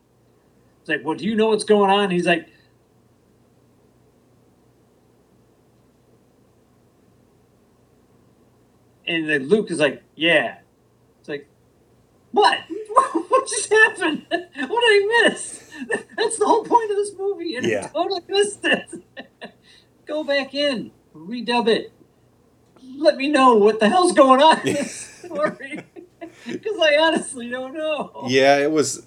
It's 0.86 0.90
like, 0.90 1.04
well, 1.04 1.16
do 1.16 1.24
you 1.24 1.34
know 1.34 1.48
what's 1.48 1.64
going 1.64 1.90
on? 1.90 2.12
He's 2.12 2.28
like, 2.28 2.46
and 9.04 9.28
then 9.28 9.48
Luke 9.48 9.68
is 9.72 9.80
like, 9.80 10.04
yeah. 10.14 10.58
It's 11.18 11.28
like, 11.28 11.48
what? 12.30 12.60
what 13.28 13.48
just 13.48 13.68
happened? 13.72 14.26
What 14.30 14.80
did 14.80 15.02
I 15.02 15.22
miss? 15.28 15.70
That's 16.16 16.38
the 16.38 16.46
whole 16.46 16.62
point 16.64 16.88
of 16.92 16.96
this 16.98 17.12
movie, 17.18 17.56
and 17.56 17.66
Yeah. 17.66 17.86
I 17.86 17.88
totally 17.88 18.20
missed 18.28 18.64
it. 18.64 18.88
Go 20.06 20.22
back 20.22 20.54
in, 20.54 20.92
redub 21.16 21.66
it. 21.66 21.92
Let 22.96 23.16
me 23.16 23.28
know 23.28 23.56
what 23.56 23.80
the 23.80 23.88
hell's 23.88 24.12
going 24.12 24.40
on 24.40 24.60
in 24.60 24.74
this 24.74 24.94
story, 25.24 25.80
because 26.46 26.78
I 26.80 26.96
honestly 26.96 27.50
don't 27.50 27.74
know. 27.74 28.24
Yeah, 28.28 28.58
it 28.58 28.70
was 28.70 29.04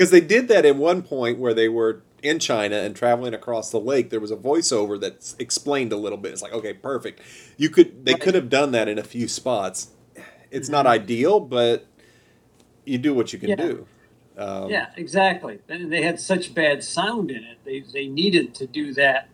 because 0.00 0.10
they 0.10 0.20
did 0.22 0.48
that 0.48 0.64
at 0.64 0.76
one 0.76 1.02
point 1.02 1.38
where 1.38 1.52
they 1.52 1.68
were 1.68 2.02
in 2.22 2.38
China 2.38 2.76
and 2.76 2.96
traveling 2.96 3.34
across 3.34 3.70
the 3.70 3.78
lake. 3.78 4.08
There 4.08 4.18
was 4.18 4.30
a 4.30 4.36
voiceover 4.36 4.98
that 4.98 5.34
explained 5.38 5.92
a 5.92 5.96
little 5.98 6.16
bit. 6.16 6.32
It's 6.32 6.40
like, 6.40 6.54
okay, 6.54 6.72
perfect. 6.72 7.20
You 7.58 7.68
could 7.68 8.06
they 8.06 8.14
could 8.14 8.34
have 8.34 8.48
done 8.48 8.72
that 8.72 8.88
in 8.88 8.98
a 8.98 9.02
few 9.02 9.28
spots. 9.28 9.90
It's 10.50 10.70
not 10.70 10.86
Mhm. 10.86 10.88
ideal, 10.88 11.38
but 11.38 11.84
you 12.86 12.96
do 12.96 13.12
what 13.12 13.34
you 13.34 13.38
can 13.38 13.50
Yeah. 13.50 13.56
do. 13.56 13.86
Um, 14.38 14.70
yeah, 14.70 14.86
exactly. 14.96 15.58
And 15.68 15.92
they 15.92 16.00
had 16.00 16.18
such 16.18 16.54
bad 16.54 16.82
sound 16.82 17.30
in 17.30 17.44
it. 17.44 17.58
They 17.66 17.80
they 17.80 18.06
needed 18.06 18.54
to 18.54 18.66
do 18.66 18.94
that, 18.94 19.28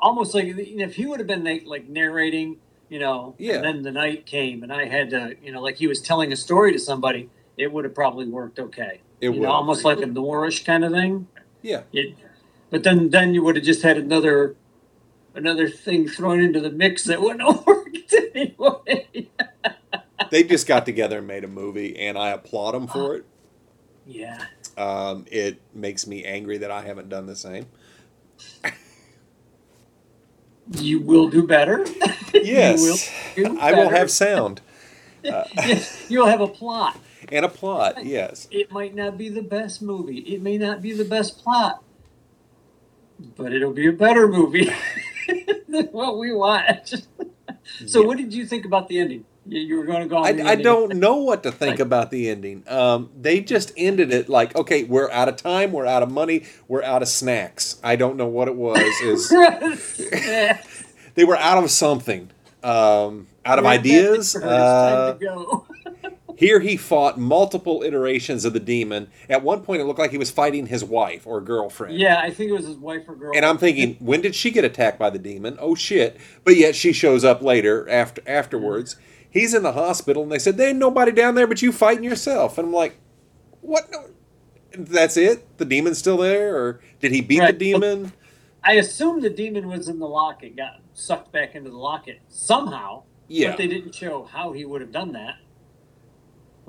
almost 0.00 0.34
like 0.34 0.44
if 0.54 0.96
he 0.96 1.06
would 1.06 1.18
have 1.18 1.28
been 1.28 1.44
like, 1.44 1.64
like 1.64 1.88
narrating, 1.88 2.58
you 2.90 2.98
know, 2.98 3.36
Yeah. 3.38 3.54
and 3.54 3.64
then 3.64 3.82
the 3.84 3.92
night 3.92 4.26
came, 4.26 4.62
and 4.62 4.70
I 4.70 4.84
had 4.84 5.08
to, 5.10 5.34
you 5.42 5.50
know, 5.50 5.62
like 5.62 5.76
he 5.76 5.86
was 5.86 6.02
telling 6.02 6.30
a 6.30 6.36
story 6.36 6.72
to 6.72 6.78
somebody, 6.78 7.30
it 7.56 7.72
would 7.72 7.84
have 7.86 7.94
probably 7.94 8.28
worked 8.28 8.58
okay. 8.58 9.00
It 9.20 9.30
you 9.30 9.40
would. 9.40 9.42
know, 9.42 9.52
almost 9.52 9.84
like 9.84 9.98
a 10.00 10.06
noirish 10.06 10.64
kind 10.64 10.84
of 10.84 10.92
thing. 10.92 11.28
Yeah. 11.62 11.82
It, 11.92 12.16
but 12.70 12.82
then 12.84 13.10
then 13.10 13.34
you 13.34 13.42
would 13.44 13.56
have 13.56 13.64
just 13.64 13.82
had 13.82 13.98
another 13.98 14.56
another 15.34 15.68
thing 15.68 16.08
thrown 16.08 16.40
into 16.40 16.60
the 16.60 16.70
mix 16.70 17.04
that 17.04 17.20
wouldn't 17.20 17.42
have 17.48 17.66
worked 17.66 18.14
anyway. 18.34 19.28
They 20.30 20.44
just 20.44 20.68
got 20.68 20.86
together 20.86 21.18
and 21.18 21.26
made 21.26 21.42
a 21.42 21.48
movie, 21.48 21.98
and 21.98 22.16
I 22.16 22.30
applaud 22.30 22.72
them 22.72 22.86
for 22.86 23.16
it. 23.16 23.24
yeah. 24.06 24.46
Um, 24.76 25.26
it 25.30 25.60
makes 25.74 26.06
me 26.06 26.24
angry 26.24 26.58
that 26.58 26.70
I 26.70 26.82
haven't 26.82 27.08
done 27.08 27.26
the 27.26 27.34
same. 27.36 27.66
You 30.78 31.00
will 31.00 31.28
do 31.28 31.46
better. 31.46 31.84
Yes, 32.32 33.10
you 33.36 33.42
will 33.42 33.54
do 33.54 33.60
I 33.60 33.72
will 33.72 33.88
have 33.90 34.08
sound 34.10 34.60
yes, 35.24 36.06
you'll 36.08 36.26
have 36.26 36.40
a 36.40 36.46
plot. 36.48 36.96
And 37.30 37.44
a 37.44 37.48
plot. 37.48 38.04
Yes, 38.04 38.48
It 38.50 38.70
might 38.72 38.94
not 38.94 39.16
be 39.18 39.28
the 39.28 39.42
best 39.42 39.82
movie. 39.82 40.18
It 40.18 40.42
may 40.42 40.58
not 40.58 40.80
be 40.82 40.92
the 40.92 41.04
best 41.04 41.38
plot, 41.42 41.82
but 43.36 43.52
it'll 43.52 43.72
be 43.72 43.86
a 43.88 43.92
better 43.92 44.26
movie 44.28 44.70
than 45.68 45.86
what 45.92 46.18
we 46.18 46.32
watch. 46.32 46.94
so, 47.86 48.00
Yeah. 48.00 48.06
what 48.06 48.16
did 48.18 48.32
you 48.34 48.46
think 48.46 48.64
about 48.64 48.88
the 48.88 48.98
ending? 48.98 49.24
You, 49.46 49.78
were 49.78 49.84
going 49.84 50.02
to 50.02 50.08
go. 50.08 50.18
On 50.18 50.40
I, 50.40 50.50
I 50.50 50.54
don't 50.54 50.96
know 50.96 51.16
what 51.16 51.42
to 51.44 51.50
think 51.50 51.72
Like- 51.72 51.80
about 51.80 52.10
the 52.10 52.28
ending. 52.30 52.62
Um, 52.68 53.10
they 53.18 53.40
just 53.40 53.72
ended 53.76 54.12
it 54.12 54.28
like, 54.28 54.54
okay, 54.54 54.84
we're 54.84 55.10
out 55.10 55.28
of 55.28 55.36
time, 55.36 55.72
we're 55.72 55.86
out 55.86 56.02
of 56.02 56.10
money, 56.10 56.44
we're 56.68 56.82
out 56.84 57.02
of 57.02 57.08
snacks. 57.08 57.80
I 57.82 57.96
don't 57.96 58.16
know 58.16 58.26
what 58.28 58.48
it 58.48 58.54
was. 58.54 58.78
Is 59.02 59.28
they 61.14 61.24
were 61.24 61.36
out 61.38 61.62
of 61.64 61.70
something, 61.70 62.30
um, 62.62 63.26
out 63.44 63.58
of 63.58 63.64
We're 63.64 63.72
at 63.72 63.82
that 63.82 63.90
ideas. 63.90 64.36
Uh, 64.36 65.14
to 65.18 65.24
go. 65.24 65.66
Here 66.40 66.60
he 66.60 66.78
fought 66.78 67.18
multiple 67.18 67.82
iterations 67.82 68.46
of 68.46 68.54
the 68.54 68.60
demon. 68.60 69.10
At 69.28 69.42
one 69.42 69.60
point, 69.60 69.82
it 69.82 69.84
looked 69.84 69.98
like 69.98 70.10
he 70.10 70.16
was 70.16 70.30
fighting 70.30 70.64
his 70.68 70.82
wife 70.82 71.26
or 71.26 71.38
girlfriend. 71.42 71.98
Yeah, 71.98 72.18
I 72.18 72.30
think 72.30 72.48
it 72.48 72.54
was 72.54 72.66
his 72.66 72.78
wife 72.78 73.02
or 73.06 73.14
girlfriend. 73.14 73.36
And 73.36 73.44
I'm 73.44 73.58
thinking, 73.58 73.96
when 74.00 74.22
did 74.22 74.34
she 74.34 74.50
get 74.50 74.64
attacked 74.64 74.98
by 74.98 75.10
the 75.10 75.18
demon? 75.18 75.58
Oh 75.60 75.74
shit! 75.74 76.16
But 76.42 76.56
yet 76.56 76.74
she 76.74 76.94
shows 76.94 77.24
up 77.26 77.42
later 77.42 77.86
after 77.90 78.22
afterwards. 78.26 78.96
He's 79.28 79.52
in 79.52 79.62
the 79.62 79.72
hospital, 79.72 80.22
and 80.22 80.32
they 80.32 80.38
said 80.38 80.56
there 80.56 80.70
ain't 80.70 80.78
nobody 80.78 81.12
down 81.12 81.34
there 81.34 81.46
but 81.46 81.60
you 81.60 81.72
fighting 81.72 82.04
yourself. 82.04 82.56
And 82.56 82.68
I'm 82.68 82.72
like, 82.74 82.98
what? 83.60 83.90
No, 83.92 84.06
that's 84.74 85.18
it? 85.18 85.58
The 85.58 85.66
demon's 85.66 85.98
still 85.98 86.16
there, 86.16 86.56
or 86.56 86.80
did 87.00 87.12
he 87.12 87.20
beat 87.20 87.40
Right. 87.40 87.52
the 87.58 87.72
demon? 87.72 88.12
I 88.64 88.72
assume 88.76 89.20
the 89.20 89.28
demon 89.28 89.68
was 89.68 89.88
in 89.88 89.98
the 89.98 90.08
locket, 90.08 90.56
got 90.56 90.80
sucked 90.94 91.32
back 91.32 91.54
into 91.54 91.68
the 91.68 91.76
locket 91.76 92.20
somehow. 92.28 93.02
Yeah, 93.28 93.50
But 93.50 93.58
they 93.58 93.66
didn't 93.68 93.94
show 93.94 94.24
how 94.24 94.52
he 94.52 94.64
would 94.64 94.80
have 94.80 94.90
done 94.90 95.12
that. 95.12 95.34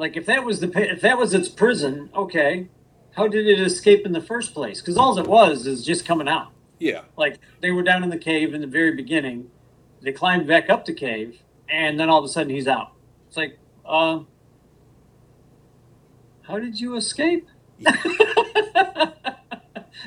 Like 0.01 0.17
if 0.17 0.25
that 0.25 0.43
was 0.43 0.59
the 0.61 0.71
if 0.75 1.01
that 1.01 1.19
was 1.19 1.31
its 1.31 1.47
prison, 1.47 2.09
okay, 2.15 2.69
how 3.11 3.27
did 3.27 3.45
it 3.45 3.59
escape 3.59 4.03
in 4.03 4.13
the 4.13 4.21
first 4.21 4.51
place? 4.51 4.81
Because 4.81 4.97
all 4.97 5.15
it 5.19 5.27
was 5.27 5.67
is 5.67 5.85
just 5.85 6.05
coming 6.05 6.27
out. 6.27 6.51
yeah. 6.79 7.01
Like 7.17 7.37
they 7.59 7.69
were 7.69 7.83
down 7.83 8.03
in 8.03 8.09
the 8.09 8.17
cave 8.17 8.55
in 8.55 8.61
the 8.61 8.67
very 8.67 8.95
beginning, 8.95 9.51
they 10.01 10.11
climbed 10.11 10.47
back 10.47 10.71
up 10.71 10.85
the 10.85 10.93
cave, 10.93 11.43
and 11.69 11.99
then 11.99 12.09
all 12.09 12.17
of 12.17 12.25
a 12.25 12.29
sudden 12.29 12.49
he's 12.49 12.67
out. 12.67 12.93
It's 13.27 13.37
like, 13.37 13.59
uh, 13.85 14.21
how 16.41 16.57
did 16.57 16.79
you 16.79 16.95
escape? 16.95 17.47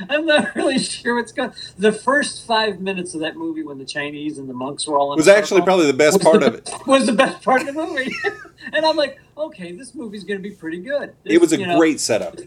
I'm 0.09 0.27
not 0.27 0.55
really 0.57 0.79
sure 0.79 1.15
what's 1.17 1.33
going. 1.33 1.53
The 1.79 1.93
first 1.93 2.47
five 2.47 2.81
minutes 2.81 3.15
of 3.15 3.21
that 3.21 3.37
movie, 3.37 3.63
when 3.63 3.79
the 3.79 3.85
Chinese 3.85 4.39
and 4.39 4.49
the 4.49 4.55
monks 4.55 4.87
were 4.87 4.99
all 4.99 5.13
in 5.13 5.17
Was 5.17 5.29
actually 5.29 5.63
probably 5.63 5.87
the 5.87 5.93
best 5.93 6.21
part 6.21 6.41
the 6.41 6.47
of 6.49 6.55
it. 6.55 6.71
Was 6.87 7.07
the 7.07 7.13
best 7.13 7.43
part 7.43 7.61
of 7.61 7.67
the 7.67 7.73
movie, 7.73 8.13
and 8.73 8.85
I'm 8.85 8.97
like, 8.97 9.21
okay, 9.37 9.73
this 9.73 9.95
movie's 9.95 10.25
going 10.25 10.39
to 10.39 10.43
be 10.43 10.55
pretty 10.55 10.79
good. 10.81 11.15
It 11.25 11.41
was 11.41 11.53
a 11.53 11.59
you 11.59 11.67
know, 11.67 11.79
great 11.79 12.01
setup. 12.01 12.39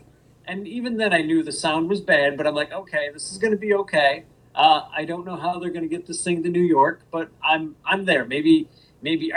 and 0.46 0.68
even 0.68 0.98
then, 0.98 1.14
I 1.14 1.22
knew 1.22 1.44
the 1.44 1.52
sound 1.52 1.90
was 1.90 2.02
bad, 2.02 2.38
but 2.38 2.48
I'm 2.48 2.56
like, 2.56 2.72
okay, 2.72 3.10
this 3.14 3.32
is 3.32 3.38
going 3.38 3.52
to 3.52 3.58
be 3.58 3.74
okay. 3.74 4.24
Uh, 4.56 4.88
I 4.96 5.06
don't 5.06 5.26
know 5.26 5.36
how 5.36 5.60
they're 5.60 5.70
going 5.70 5.88
to 5.88 5.90
get 5.90 6.08
this 6.08 6.24
thing 6.24 6.42
to 6.44 6.50
New 6.50 6.62
York, 6.64 7.02
but 7.12 7.30
I'm 7.44 7.76
I'm 7.86 8.06
there. 8.06 8.26
Maybe 8.26 8.68
maybe 9.04 9.32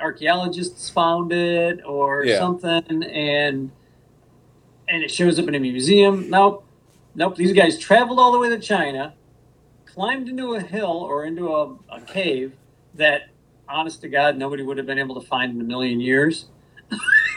archaeologists 0.00 0.88
found 0.88 1.32
it 1.32 1.80
or 1.84 2.24
Yeah. 2.24 2.38
something, 2.38 3.02
and 3.04 3.70
and 4.88 5.02
it 5.04 5.10
shows 5.10 5.38
up 5.38 5.46
in 5.48 5.54
a 5.54 5.58
museum. 5.60 6.30
Nope, 6.30 6.64
nope. 7.14 7.36
These 7.36 7.52
guys 7.52 7.78
traveled 7.78 8.18
all 8.18 8.32
the 8.32 8.38
way 8.38 8.48
to 8.50 8.58
China, 8.58 9.14
climbed 9.86 10.28
into 10.28 10.54
a 10.54 10.60
hill 10.60 10.88
or 10.90 11.24
into 11.24 11.54
a, 11.54 11.74
a 11.90 12.00
cave 12.00 12.52
that, 12.94 13.28
honest 13.68 14.00
to 14.02 14.08
God, 14.08 14.36
nobody 14.36 14.62
would 14.62 14.76
have 14.78 14.86
been 14.86 14.98
able 14.98 15.20
to 15.20 15.26
find 15.26 15.54
in 15.54 15.60
a 15.60 15.64
million 15.64 16.00
years. 16.00 16.46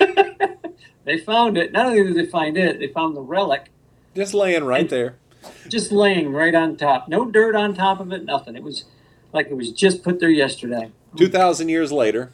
they 1.06 1.18
found 1.20 1.58
it. 1.58 1.72
Not 1.72 1.86
only 1.88 2.04
did 2.04 2.16
they 2.16 2.26
find 2.30 2.58
it, 2.58 2.80
they 2.80 2.88
found 2.88 3.16
the 3.16 3.22
relic 3.22 3.68
Just 4.16 4.34
laying 4.34 4.64
right 4.64 4.90
there. 4.90 5.18
just 5.70 5.92
laying 5.92 6.32
right 6.32 6.54
on 6.56 6.76
top. 6.76 7.08
No 7.08 7.30
dirt 7.30 7.56
on 7.56 7.74
top 7.74 8.00
of 8.00 8.12
it, 8.12 8.26
nothing. 8.26 8.56
It 8.56 8.64
was 8.64 8.86
like 9.32 9.48
it 9.48 9.54
was 9.56 9.72
just 9.72 10.04
put 10.04 10.20
there 10.20 10.30
yesterday. 10.30 10.92
Two 11.16 11.30
thousand 11.30 11.70
years 11.70 11.92
later, 11.92 12.32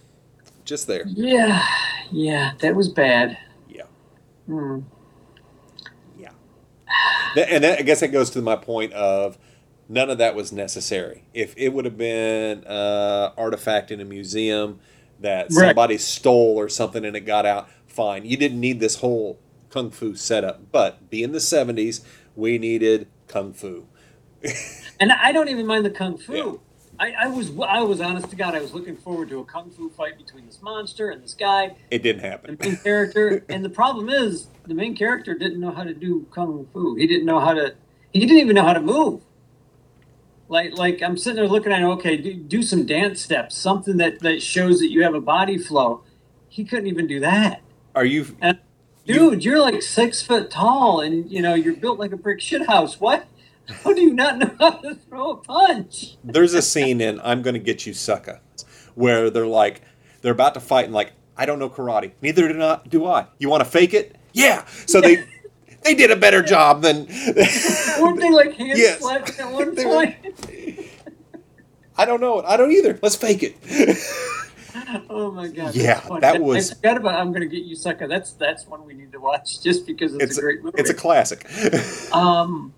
just 0.65 0.87
there. 0.87 1.03
Yeah, 1.07 1.63
yeah, 2.11 2.53
that 2.59 2.75
was 2.75 2.89
bad. 2.89 3.37
Yeah. 3.69 3.83
Hmm. 4.47 4.79
And 7.35 7.63
that, 7.63 7.79
I 7.79 7.81
guess 7.83 8.01
that 8.01 8.09
goes 8.09 8.29
to 8.31 8.41
my 8.41 8.55
point 8.55 8.91
of 8.93 9.37
none 9.87 10.09
of 10.09 10.17
that 10.17 10.35
was 10.35 10.51
necessary. 10.51 11.23
If 11.33 11.53
it 11.57 11.69
would 11.69 11.85
have 11.85 11.97
been 11.97 12.65
uh, 12.65 13.31
artifact 13.37 13.91
in 13.91 13.99
a 14.01 14.05
museum 14.05 14.79
that 15.19 15.47
Right. 15.51 15.67
somebody 15.67 15.97
stole 15.97 16.57
or 16.57 16.67
something 16.69 17.05
and 17.05 17.15
it 17.15 17.21
got 17.21 17.45
out, 17.45 17.69
fine. 17.87 18.25
You 18.25 18.35
didn't 18.37 18.59
need 18.59 18.79
this 18.79 18.97
whole 18.97 19.39
kung 19.69 19.91
fu 19.91 20.15
setup. 20.15 20.71
But 20.71 21.09
being 21.09 21.31
the 21.31 21.39
'70s, 21.39 22.01
we 22.35 22.57
needed 22.57 23.07
kung 23.27 23.53
fu. 23.53 23.85
And 24.99 25.11
I 25.11 25.31
don't 25.31 25.47
even 25.49 25.65
mind 25.65 25.83
the 25.83 25.89
kung 25.89 26.17
fu. 26.17 26.33
Yeah. 26.35 26.53
I, 27.01 27.13
I 27.21 27.27
was 27.27 27.51
I 27.67 27.81
was 27.81 27.99
honest 27.99 28.29
to 28.29 28.35
God, 28.35 28.53
I 28.53 28.61
was 28.61 28.75
looking 28.75 28.95
forward 28.95 29.29
to 29.29 29.39
a 29.39 29.43
kung 29.43 29.71
fu 29.71 29.89
fight 29.89 30.19
between 30.19 30.45
this 30.45 30.61
monster 30.61 31.09
and 31.09 31.23
this 31.23 31.33
guy, 31.33 31.75
It 31.89 32.03
didn't 32.03 32.21
the 32.21 32.29
happen. 32.29 32.57
main 32.59 32.77
character. 32.77 33.43
and 33.49 33.65
the 33.65 33.71
problem 33.71 34.07
is, 34.07 34.47
the 34.67 34.75
main 34.75 34.95
character 34.95 35.33
didn't 35.33 35.59
know 35.59 35.71
how 35.71 35.83
to 35.83 35.95
do 35.95 36.27
kung 36.31 36.67
fu. 36.71 36.93
He 36.93 37.07
didn't 37.07 37.25
know 37.25 37.39
how 37.39 37.53
to. 37.53 37.73
He 38.13 38.19
didn't 38.19 38.37
even 38.37 38.55
know 38.55 38.65
how 38.65 38.73
to 38.73 38.81
move. 38.81 39.21
Like 40.47 40.77
like 40.77 41.01
I'm 41.01 41.17
sitting 41.17 41.37
there 41.37 41.47
looking 41.47 41.71
at 41.71 41.79
him. 41.81 41.89
Okay, 41.89 42.17
do, 42.17 42.35
do 42.35 42.61
some 42.61 42.85
dance 42.85 43.19
steps, 43.19 43.57
something 43.57 43.97
that 43.97 44.19
that 44.19 44.43
shows 44.43 44.79
that 44.79 44.91
you 44.91 45.01
have 45.01 45.15
a 45.15 45.21
body 45.21 45.57
flow. 45.57 46.03
He 46.49 46.63
couldn't 46.63 46.87
even 46.87 47.07
do 47.07 47.19
that. 47.21 47.61
Are 47.95 48.05
you? 48.05 48.37
And 48.41 48.59
dude, 49.07 49.43
you, 49.43 49.55
are 49.55 49.59
like 49.59 49.81
six 49.81 50.21
foot 50.21 50.51
tall, 50.51 51.01
and 51.01 51.31
you 51.31 51.41
know 51.41 51.55
you're 51.55 51.75
built 51.75 51.97
like 51.97 52.11
a 52.11 52.17
brick 52.17 52.41
shit 52.41 52.67
house. 52.67 52.99
What? 52.99 53.25
How 53.83 53.93
do 53.93 54.01
you 54.01 54.13
not 54.13 54.37
know 54.37 54.51
how 54.59 54.71
to 54.71 54.95
throw 54.95 55.31
a 55.31 55.37
punch? 55.37 56.17
There's 56.23 56.53
a 56.53 56.61
scene 56.61 57.01
in 57.01 57.19
"I'm 57.23 57.41
Gonna 57.41 57.59
Get 57.59 57.85
You, 57.85 57.93
Sucker," 57.93 58.39
where 58.95 59.29
they're 59.29 59.47
like, 59.47 59.81
they're 60.21 60.31
about 60.33 60.53
to 60.55 60.59
fight 60.59 60.85
and 60.85 60.93
like, 60.93 61.13
I 61.37 61.45
don't 61.45 61.59
know 61.59 61.69
karate. 61.69 62.11
Neither 62.21 62.47
do 62.47 62.53
not 62.53 62.89
do 62.89 63.05
I. 63.05 63.27
You 63.39 63.49
want 63.49 63.63
to 63.63 63.69
fake 63.69 63.93
it? 63.93 64.15
Yeah. 64.33 64.65
So 64.85 65.01
they 65.01 65.23
they 65.83 65.95
did 65.95 66.11
a 66.11 66.15
better 66.15 66.41
job 66.43 66.81
than. 66.81 67.05
Weren't 67.99 68.19
they 68.19 68.29
like 68.29 68.53
hand 68.53 68.77
Yes. 68.77 68.99
slapping 68.99 69.35
at 69.39 69.51
one 69.51 69.75
point? 69.75 70.15
I 71.97 72.05
don't 72.05 72.21
know 72.21 72.39
it. 72.39 72.45
I 72.47 72.57
don't 72.57 72.71
either. 72.71 72.97
Let's 73.01 73.15
fake 73.15 73.43
it. 73.43 73.57
Oh 75.09 75.31
my 75.31 75.47
god! 75.47 75.75
Yeah, 75.75 75.99
that 76.21 76.35
I- 76.35 76.39
was- 76.39 76.71
I 76.71 76.75
forgot 76.75 76.97
about. 76.97 77.15
I'm 77.15 77.31
gonna 77.31 77.45
get 77.45 77.63
you, 77.63 77.75
sucker. 77.75 78.07
That's 78.07 78.31
that's 78.33 78.65
one 78.65 78.85
we 78.85 78.93
need 78.93 79.11
to 79.11 79.19
watch 79.19 79.61
just 79.61 79.85
because 79.85 80.13
it's, 80.15 80.23
it's 80.23 80.37
a 80.37 80.41
great 80.41 80.63
movie. 80.63 80.75
it's 80.79 80.89
a 80.89 80.93
classic. 80.93 81.45
Um, 82.13 82.73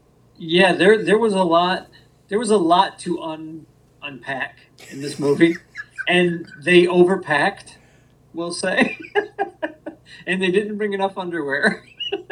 yeah, 0.45 0.73
there 0.73 1.03
there 1.03 1.17
was 1.17 1.33
a 1.33 1.43
lot 1.43 1.87
there 2.27 2.39
was 2.39 2.49
a 2.51 2.57
lot 2.57 2.99
to 2.99 3.21
un 3.21 3.65
unpack 4.01 4.57
in 4.91 5.01
this 5.01 5.19
movie, 5.19 5.55
and 6.07 6.47
they 6.61 6.85
overpacked, 6.85 7.75
we'll 8.33 8.53
say, 8.53 8.97
and 10.27 10.41
they 10.41 10.51
didn't 10.51 10.77
bring 10.77 10.93
enough 10.93 11.17
underwear. 11.17 11.83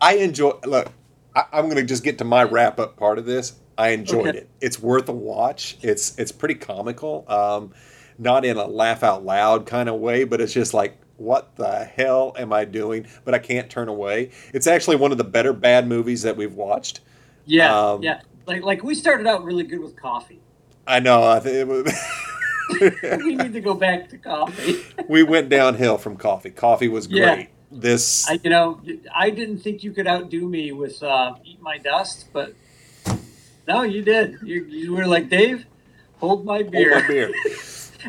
I 0.00 0.16
enjoy. 0.16 0.52
Look, 0.64 0.90
I, 1.34 1.44
I'm 1.52 1.64
going 1.66 1.76
to 1.76 1.84
just 1.84 2.04
get 2.04 2.18
to 2.18 2.24
my 2.24 2.44
wrap 2.44 2.78
up 2.80 2.96
part 2.96 3.18
of 3.18 3.26
this. 3.26 3.54
I 3.78 3.90
enjoyed 3.90 4.28
Okay. 4.28 4.38
it. 4.38 4.50
It's 4.60 4.80
worth 4.80 5.08
a 5.08 5.12
watch. 5.12 5.76
It's 5.82 6.18
it's 6.18 6.32
pretty 6.32 6.54
comical. 6.54 7.24
Um, 7.28 7.72
not 8.18 8.44
in 8.44 8.56
a 8.56 8.66
laugh 8.66 9.02
out 9.02 9.24
loud 9.24 9.66
kind 9.66 9.88
of 9.88 9.96
way, 10.00 10.24
but 10.24 10.40
it's 10.40 10.52
just 10.54 10.72
like, 10.72 10.96
what 11.16 11.56
the 11.56 11.84
hell 11.84 12.34
am 12.38 12.52
I 12.52 12.64
doing? 12.64 13.06
But 13.24 13.34
I 13.34 13.38
can't 13.38 13.70
turn 13.70 13.88
away. 13.88 14.30
It's 14.52 14.66
actually 14.66 14.96
one 14.96 15.12
of 15.12 15.18
the 15.18 15.24
better 15.24 15.52
bad 15.52 15.86
movies 15.88 16.22
that 16.22 16.36
we've 16.36 16.54
watched. 16.54 17.00
Yeah, 17.46 17.74
Um, 17.92 18.02
yeah. 18.02 18.20
Like 18.46 18.62
like 18.62 18.82
we 18.84 18.94
started 18.94 19.26
out 19.26 19.44
really 19.44 19.64
good 19.64 19.80
with 19.80 19.96
coffee. 19.96 20.40
I 20.86 21.00
know. 21.00 21.22
I 21.24 21.40
think 21.40 21.68
we 23.24 23.34
need 23.34 23.52
to 23.52 23.60
go 23.60 23.74
back 23.74 24.08
to 24.10 24.18
coffee. 24.18 24.84
we 25.08 25.22
went 25.22 25.48
downhill 25.48 25.98
from 25.98 26.16
coffee. 26.16 26.50
Coffee 26.50 26.88
was 26.88 27.06
Yeah. 27.08 27.34
great. 27.34 27.48
This 27.72 28.28
I, 28.30 28.38
you 28.44 28.50
know, 28.50 28.80
I 29.14 29.30
didn't 29.30 29.58
think 29.58 29.82
you 29.82 29.90
could 29.92 30.06
outdo 30.06 30.48
me 30.48 30.70
with 30.70 31.02
uh, 31.02 31.34
"Eat 31.44 31.60
My 31.60 31.78
Dust," 31.78 32.26
but 32.32 32.54
no, 33.66 33.82
you 33.82 34.02
did. 34.02 34.38
You, 34.44 34.64
you 34.64 34.94
were 34.94 35.06
like 35.06 35.28
Dave, 35.28 35.66
hold 36.18 36.44
my 36.44 36.58
hold 36.58 36.72
my 36.72 37.04
beer. 37.08 37.32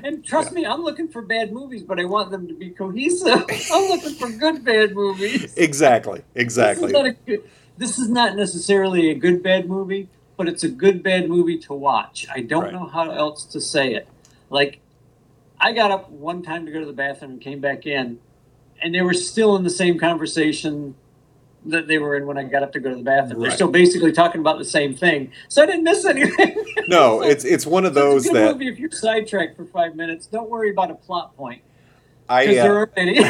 And 0.03 0.23
trust 0.25 0.51
me, 0.51 0.65
I'm 0.65 0.83
looking 0.83 1.07
for 1.07 1.21
bad 1.21 1.51
movies, 1.51 1.83
but 1.83 1.99
I 1.99 2.05
want 2.05 2.31
them 2.31 2.47
to 2.47 2.53
be 2.53 2.71
cohesive. 2.71 3.45
I'm 3.73 3.89
looking 3.89 4.13
for 4.15 4.29
good 4.29 4.63
bad 4.63 4.93
movies. 4.93 5.53
Exactly. 5.57 6.23
Exactly. 6.35 6.87
This 6.87 6.89
is, 6.89 6.93
not 6.93 7.05
a 7.05 7.11
good, 7.13 7.43
this 7.77 7.99
is 7.99 8.09
not 8.09 8.35
necessarily 8.35 9.09
a 9.09 9.15
good 9.15 9.43
bad 9.43 9.67
movie, 9.67 10.09
but 10.37 10.47
it's 10.47 10.63
a 10.63 10.69
good 10.69 11.03
bad 11.03 11.29
movie 11.29 11.57
to 11.59 11.73
watch. 11.73 12.27
I 12.33 12.41
don't 12.41 12.63
Right. 12.65 12.73
know 12.73 12.87
how 12.87 13.11
else 13.11 13.45
to 13.45 13.61
say 13.61 13.93
it. 13.93 14.07
Like, 14.49 14.79
I 15.59 15.73
got 15.73 15.91
up 15.91 16.09
one 16.09 16.43
time 16.43 16.65
to 16.65 16.71
go 16.71 16.79
to 16.79 16.85
the 16.85 16.93
bathroom 16.93 17.31
and 17.31 17.41
came 17.41 17.59
back 17.59 17.85
in, 17.85 18.19
and 18.81 18.93
they 18.93 19.01
were 19.01 19.13
still 19.13 19.55
in 19.55 19.63
the 19.63 19.69
same 19.69 19.97
conversation 19.97 20.95
that 21.69 21.87
they 21.87 21.97
were 21.97 22.15
in 22.15 22.25
when 22.25 22.37
I 22.37 22.43
got 22.43 22.63
up 22.63 22.71
to 22.73 22.79
go 22.79 22.89
to 22.89 22.95
the 22.95 23.03
bathroom. 23.03 23.41
They're 23.41 23.51
still 23.51 23.69
basically 23.71 24.11
talking 24.11 24.41
about 24.41 24.57
the 24.57 24.65
same 24.65 24.95
thing, 24.95 25.31
so 25.47 25.63
I 25.63 25.65
didn't 25.65 25.83
miss 25.83 26.05
anything. 26.05 26.63
No, 26.89 27.21
it's 27.21 27.43
it's 27.43 27.65
one 27.65 27.83
of 27.85 27.93
those 27.93 28.23
good 28.23 28.35
that 28.35 28.53
movie 28.53 28.69
if 28.69 28.79
you're 28.79 28.89
sidetracked 28.91 29.57
for 29.57 29.65
five 29.65 29.93
minutes. 29.95 30.25
Don't 30.25 30.49
worry 30.49 30.69
about 30.71 30.89
a 30.89 30.95
plot 30.95 31.35
point 31.35 31.61
I. 32.29 32.45
Uh, 32.47 32.51
there 32.63 32.77
are 32.77 32.89
many. 32.95 33.17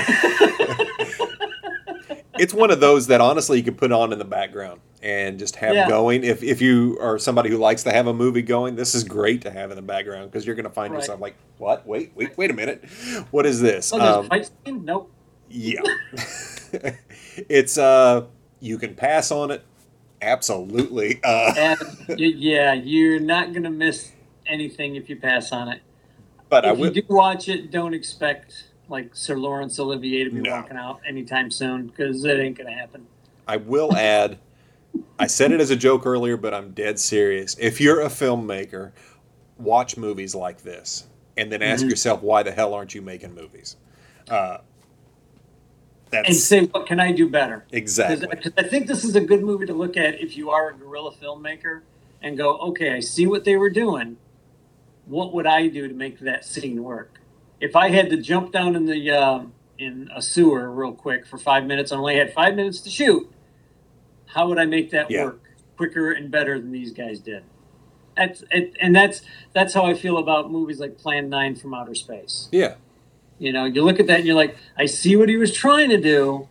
it's 2.37 2.53
one 2.53 2.69
of 2.71 2.79
those 2.79 3.07
that 3.07 3.19
honestly 3.19 3.57
you 3.57 3.63
can 3.63 3.73
put 3.75 3.91
on 3.91 4.13
in 4.13 4.19
the 4.19 4.25
background 4.25 4.79
and 5.01 5.39
just 5.39 5.55
have 5.55 5.73
Yeah. 5.73 5.87
going. 5.87 6.23
If 6.23 6.43
if 6.43 6.61
you 6.61 6.97
are 7.01 7.17
somebody 7.17 7.49
who 7.49 7.57
likes 7.57 7.81
to 7.83 7.91
have 7.91 8.05
a 8.07 8.13
movie 8.13 8.43
going, 8.43 8.75
this 8.75 8.93
is 8.93 9.03
great 9.03 9.41
to 9.41 9.49
have 9.49 9.71
in 9.71 9.75
the 9.75 9.81
background 9.81 10.29
because 10.31 10.45
you're 10.45 10.55
going 10.55 10.65
to 10.65 10.69
find 10.69 10.93
Right. 10.93 10.99
yourself 10.99 11.19
like, 11.19 11.35
what? 11.57 11.87
Wait, 11.87 12.11
wait, 12.15 12.37
wait 12.37 12.51
a 12.51 12.53
minute. 12.53 12.85
What 13.31 13.45
is 13.47 13.59
this? 13.59 13.91
oh, 13.93 14.19
Um, 14.19 14.27
fight 14.29 14.49
scene? 14.65 14.85
Nope. 14.85 15.11
yeah, 15.49 15.81
it's 17.49 17.77
uh, 17.77 18.25
you 18.59 18.77
can 18.77 18.95
pass 18.95 19.31
on 19.31 19.51
it. 19.51 19.63
Absolutely. 20.21 21.19
Uh, 21.23 21.75
yeah, 22.17 22.73
you're 22.73 23.19
not 23.19 23.53
gonna 23.53 23.69
miss 23.69 24.11
anything 24.47 24.95
if 24.95 25.09
you 25.09 25.15
pass 25.15 25.51
on 25.51 25.67
it. 25.69 25.81
but 26.49 26.65
I 26.65 26.71
if 26.71 26.77
will. 26.79 26.85
you 26.93 27.01
do 27.01 27.07
watch 27.09 27.49
it, 27.49 27.71
don't 27.71 27.93
expect 27.93 28.65
like 28.89 29.15
Sir 29.15 29.35
Laurence 29.35 29.79
Olivier 29.79 30.23
to 30.23 30.29
be 30.29 30.39
No. 30.39 30.51
walking 30.51 30.77
out 30.77 31.01
anytime 31.07 31.51
soon 31.51 31.87
because 31.87 32.23
it 32.23 32.39
ain't 32.39 32.57
gonna 32.57 32.71
happen. 32.71 33.05
I 33.47 33.57
will 33.57 33.95
add. 33.95 34.37
I 35.19 35.27
said 35.27 35.51
it 35.51 35.59
as 35.59 35.69
a 35.69 35.75
joke 35.75 36.05
earlier, 36.05 36.37
but 36.37 36.53
I'm 36.53 36.71
dead 36.71 36.97
serious. 36.99 37.55
If 37.59 37.79
you're 37.81 38.01
a 38.01 38.07
filmmaker, 38.07 38.91
watch 39.57 39.97
movies 39.97 40.33
like 40.33 40.63
this, 40.63 41.05
and 41.37 41.51
then 41.51 41.61
ask 41.61 41.85
Mhm. 41.85 41.89
yourself, 41.89 42.21
why 42.21 42.43
the 42.43 42.51
hell 42.51 42.73
aren't 42.73 42.95
you 42.95 43.01
making 43.01 43.33
movies? 43.35 43.75
Uh, 44.29 44.59
that's 46.09 46.27
And 46.29 46.35
say, 46.37 46.65
what 46.65 46.85
can 46.87 46.99
I 46.99 47.11
do 47.11 47.29
better? 47.29 47.65
exactly 47.71 48.27
Because 48.29 48.53
I 48.57 48.63
think 48.63 48.87
this 48.87 49.03
is 49.03 49.15
a 49.15 49.21
good 49.21 49.43
movie 49.43 49.65
to 49.65 49.73
look 49.73 49.97
at 49.97 50.19
if 50.21 50.37
you 50.37 50.49
are 50.49 50.69
a 50.69 50.73
guerrilla 50.73 51.11
filmmaker 51.13 51.81
and 52.21 52.37
go, 52.37 52.57
okay, 52.57 52.93
I 52.93 52.99
see 52.99 53.27
what 53.27 53.43
they 53.43 53.55
were 53.55 53.69
doing. 53.69 54.17
What 55.05 55.33
would 55.33 55.45
I 55.47 55.67
do 55.67 55.87
to 55.87 55.93
make 55.93 56.19
that 56.19 56.45
scene 56.45 56.83
work? 56.83 57.19
If 57.61 57.75
I 57.75 57.89
had 57.89 58.09
to 58.09 58.17
jump 58.17 58.51
down 58.51 58.75
in 58.75 58.85
the 58.85 59.11
um 59.11 59.53
in 59.79 60.09
a 60.15 60.21
sewer 60.21 60.71
real 60.71 60.91
quick 60.91 61.25
for 61.25 61.37
five 61.37 61.65
minutes 61.65 61.91
and 61.91 61.99
only 61.99 62.17
had 62.17 62.33
five 62.33 62.55
minutes 62.55 62.79
to 62.81 62.89
shoot, 62.89 63.31
how 64.27 64.47
would 64.49 64.57
I 64.57 64.65
make 64.65 64.91
that 64.91 65.09
Yeah. 65.11 65.25
work 65.25 65.41
quicker 65.77 66.11
and 66.11 66.29
better 66.31 66.59
than 66.59 66.71
these 66.71 66.91
guys 66.91 67.19
did? 67.19 67.43
That's 68.15 68.43
it, 68.51 68.73
and 68.81 68.95
that's 68.95 69.21
that's 69.53 69.73
how 69.75 69.85
I 69.85 69.93
feel 69.93 70.17
about 70.17 70.51
movies 70.51 70.79
like 70.79 70.97
Plan 70.97 71.29
Nine 71.29 71.55
from 71.55 71.73
Outer 71.73 71.93
Space. 71.95 72.49
yeah. 72.51 72.75
You 73.39 73.53
know, 73.53 73.65
you 73.65 73.83
look 73.83 73.99
at 73.99 74.07
that 74.07 74.19
and 74.19 74.25
you're 74.25 74.35
like, 74.35 74.57
I 74.77 74.85
see 74.85 75.15
what 75.15 75.29
he 75.29 75.37
was 75.37 75.53
trying 75.53 75.89
to 75.89 76.01
do. 76.01 76.47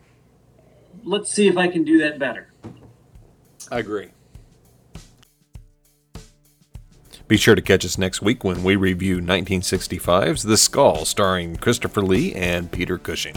Let's 1.03 1.31
see 1.31 1.47
if 1.47 1.57
I 1.57 1.67
can 1.67 1.83
do 1.83 1.99
that 1.99 2.19
better. 2.19 2.51
I 3.71 3.79
agree. 3.79 4.09
Be 7.27 7.35
sure 7.35 7.55
to 7.55 7.61
catch 7.61 7.83
us 7.83 7.97
next 7.97 8.21
week 8.21 8.45
when 8.45 8.63
we 8.63 8.77
review 8.77 9.17
1965's 9.17 10.43
The 10.43 10.55
Skull, 10.55 11.03
starring 11.03 11.57
Christopher 11.57 12.01
Lee 12.01 12.33
and 12.33 12.71
Peter 12.71 12.97
Cushing. 12.97 13.35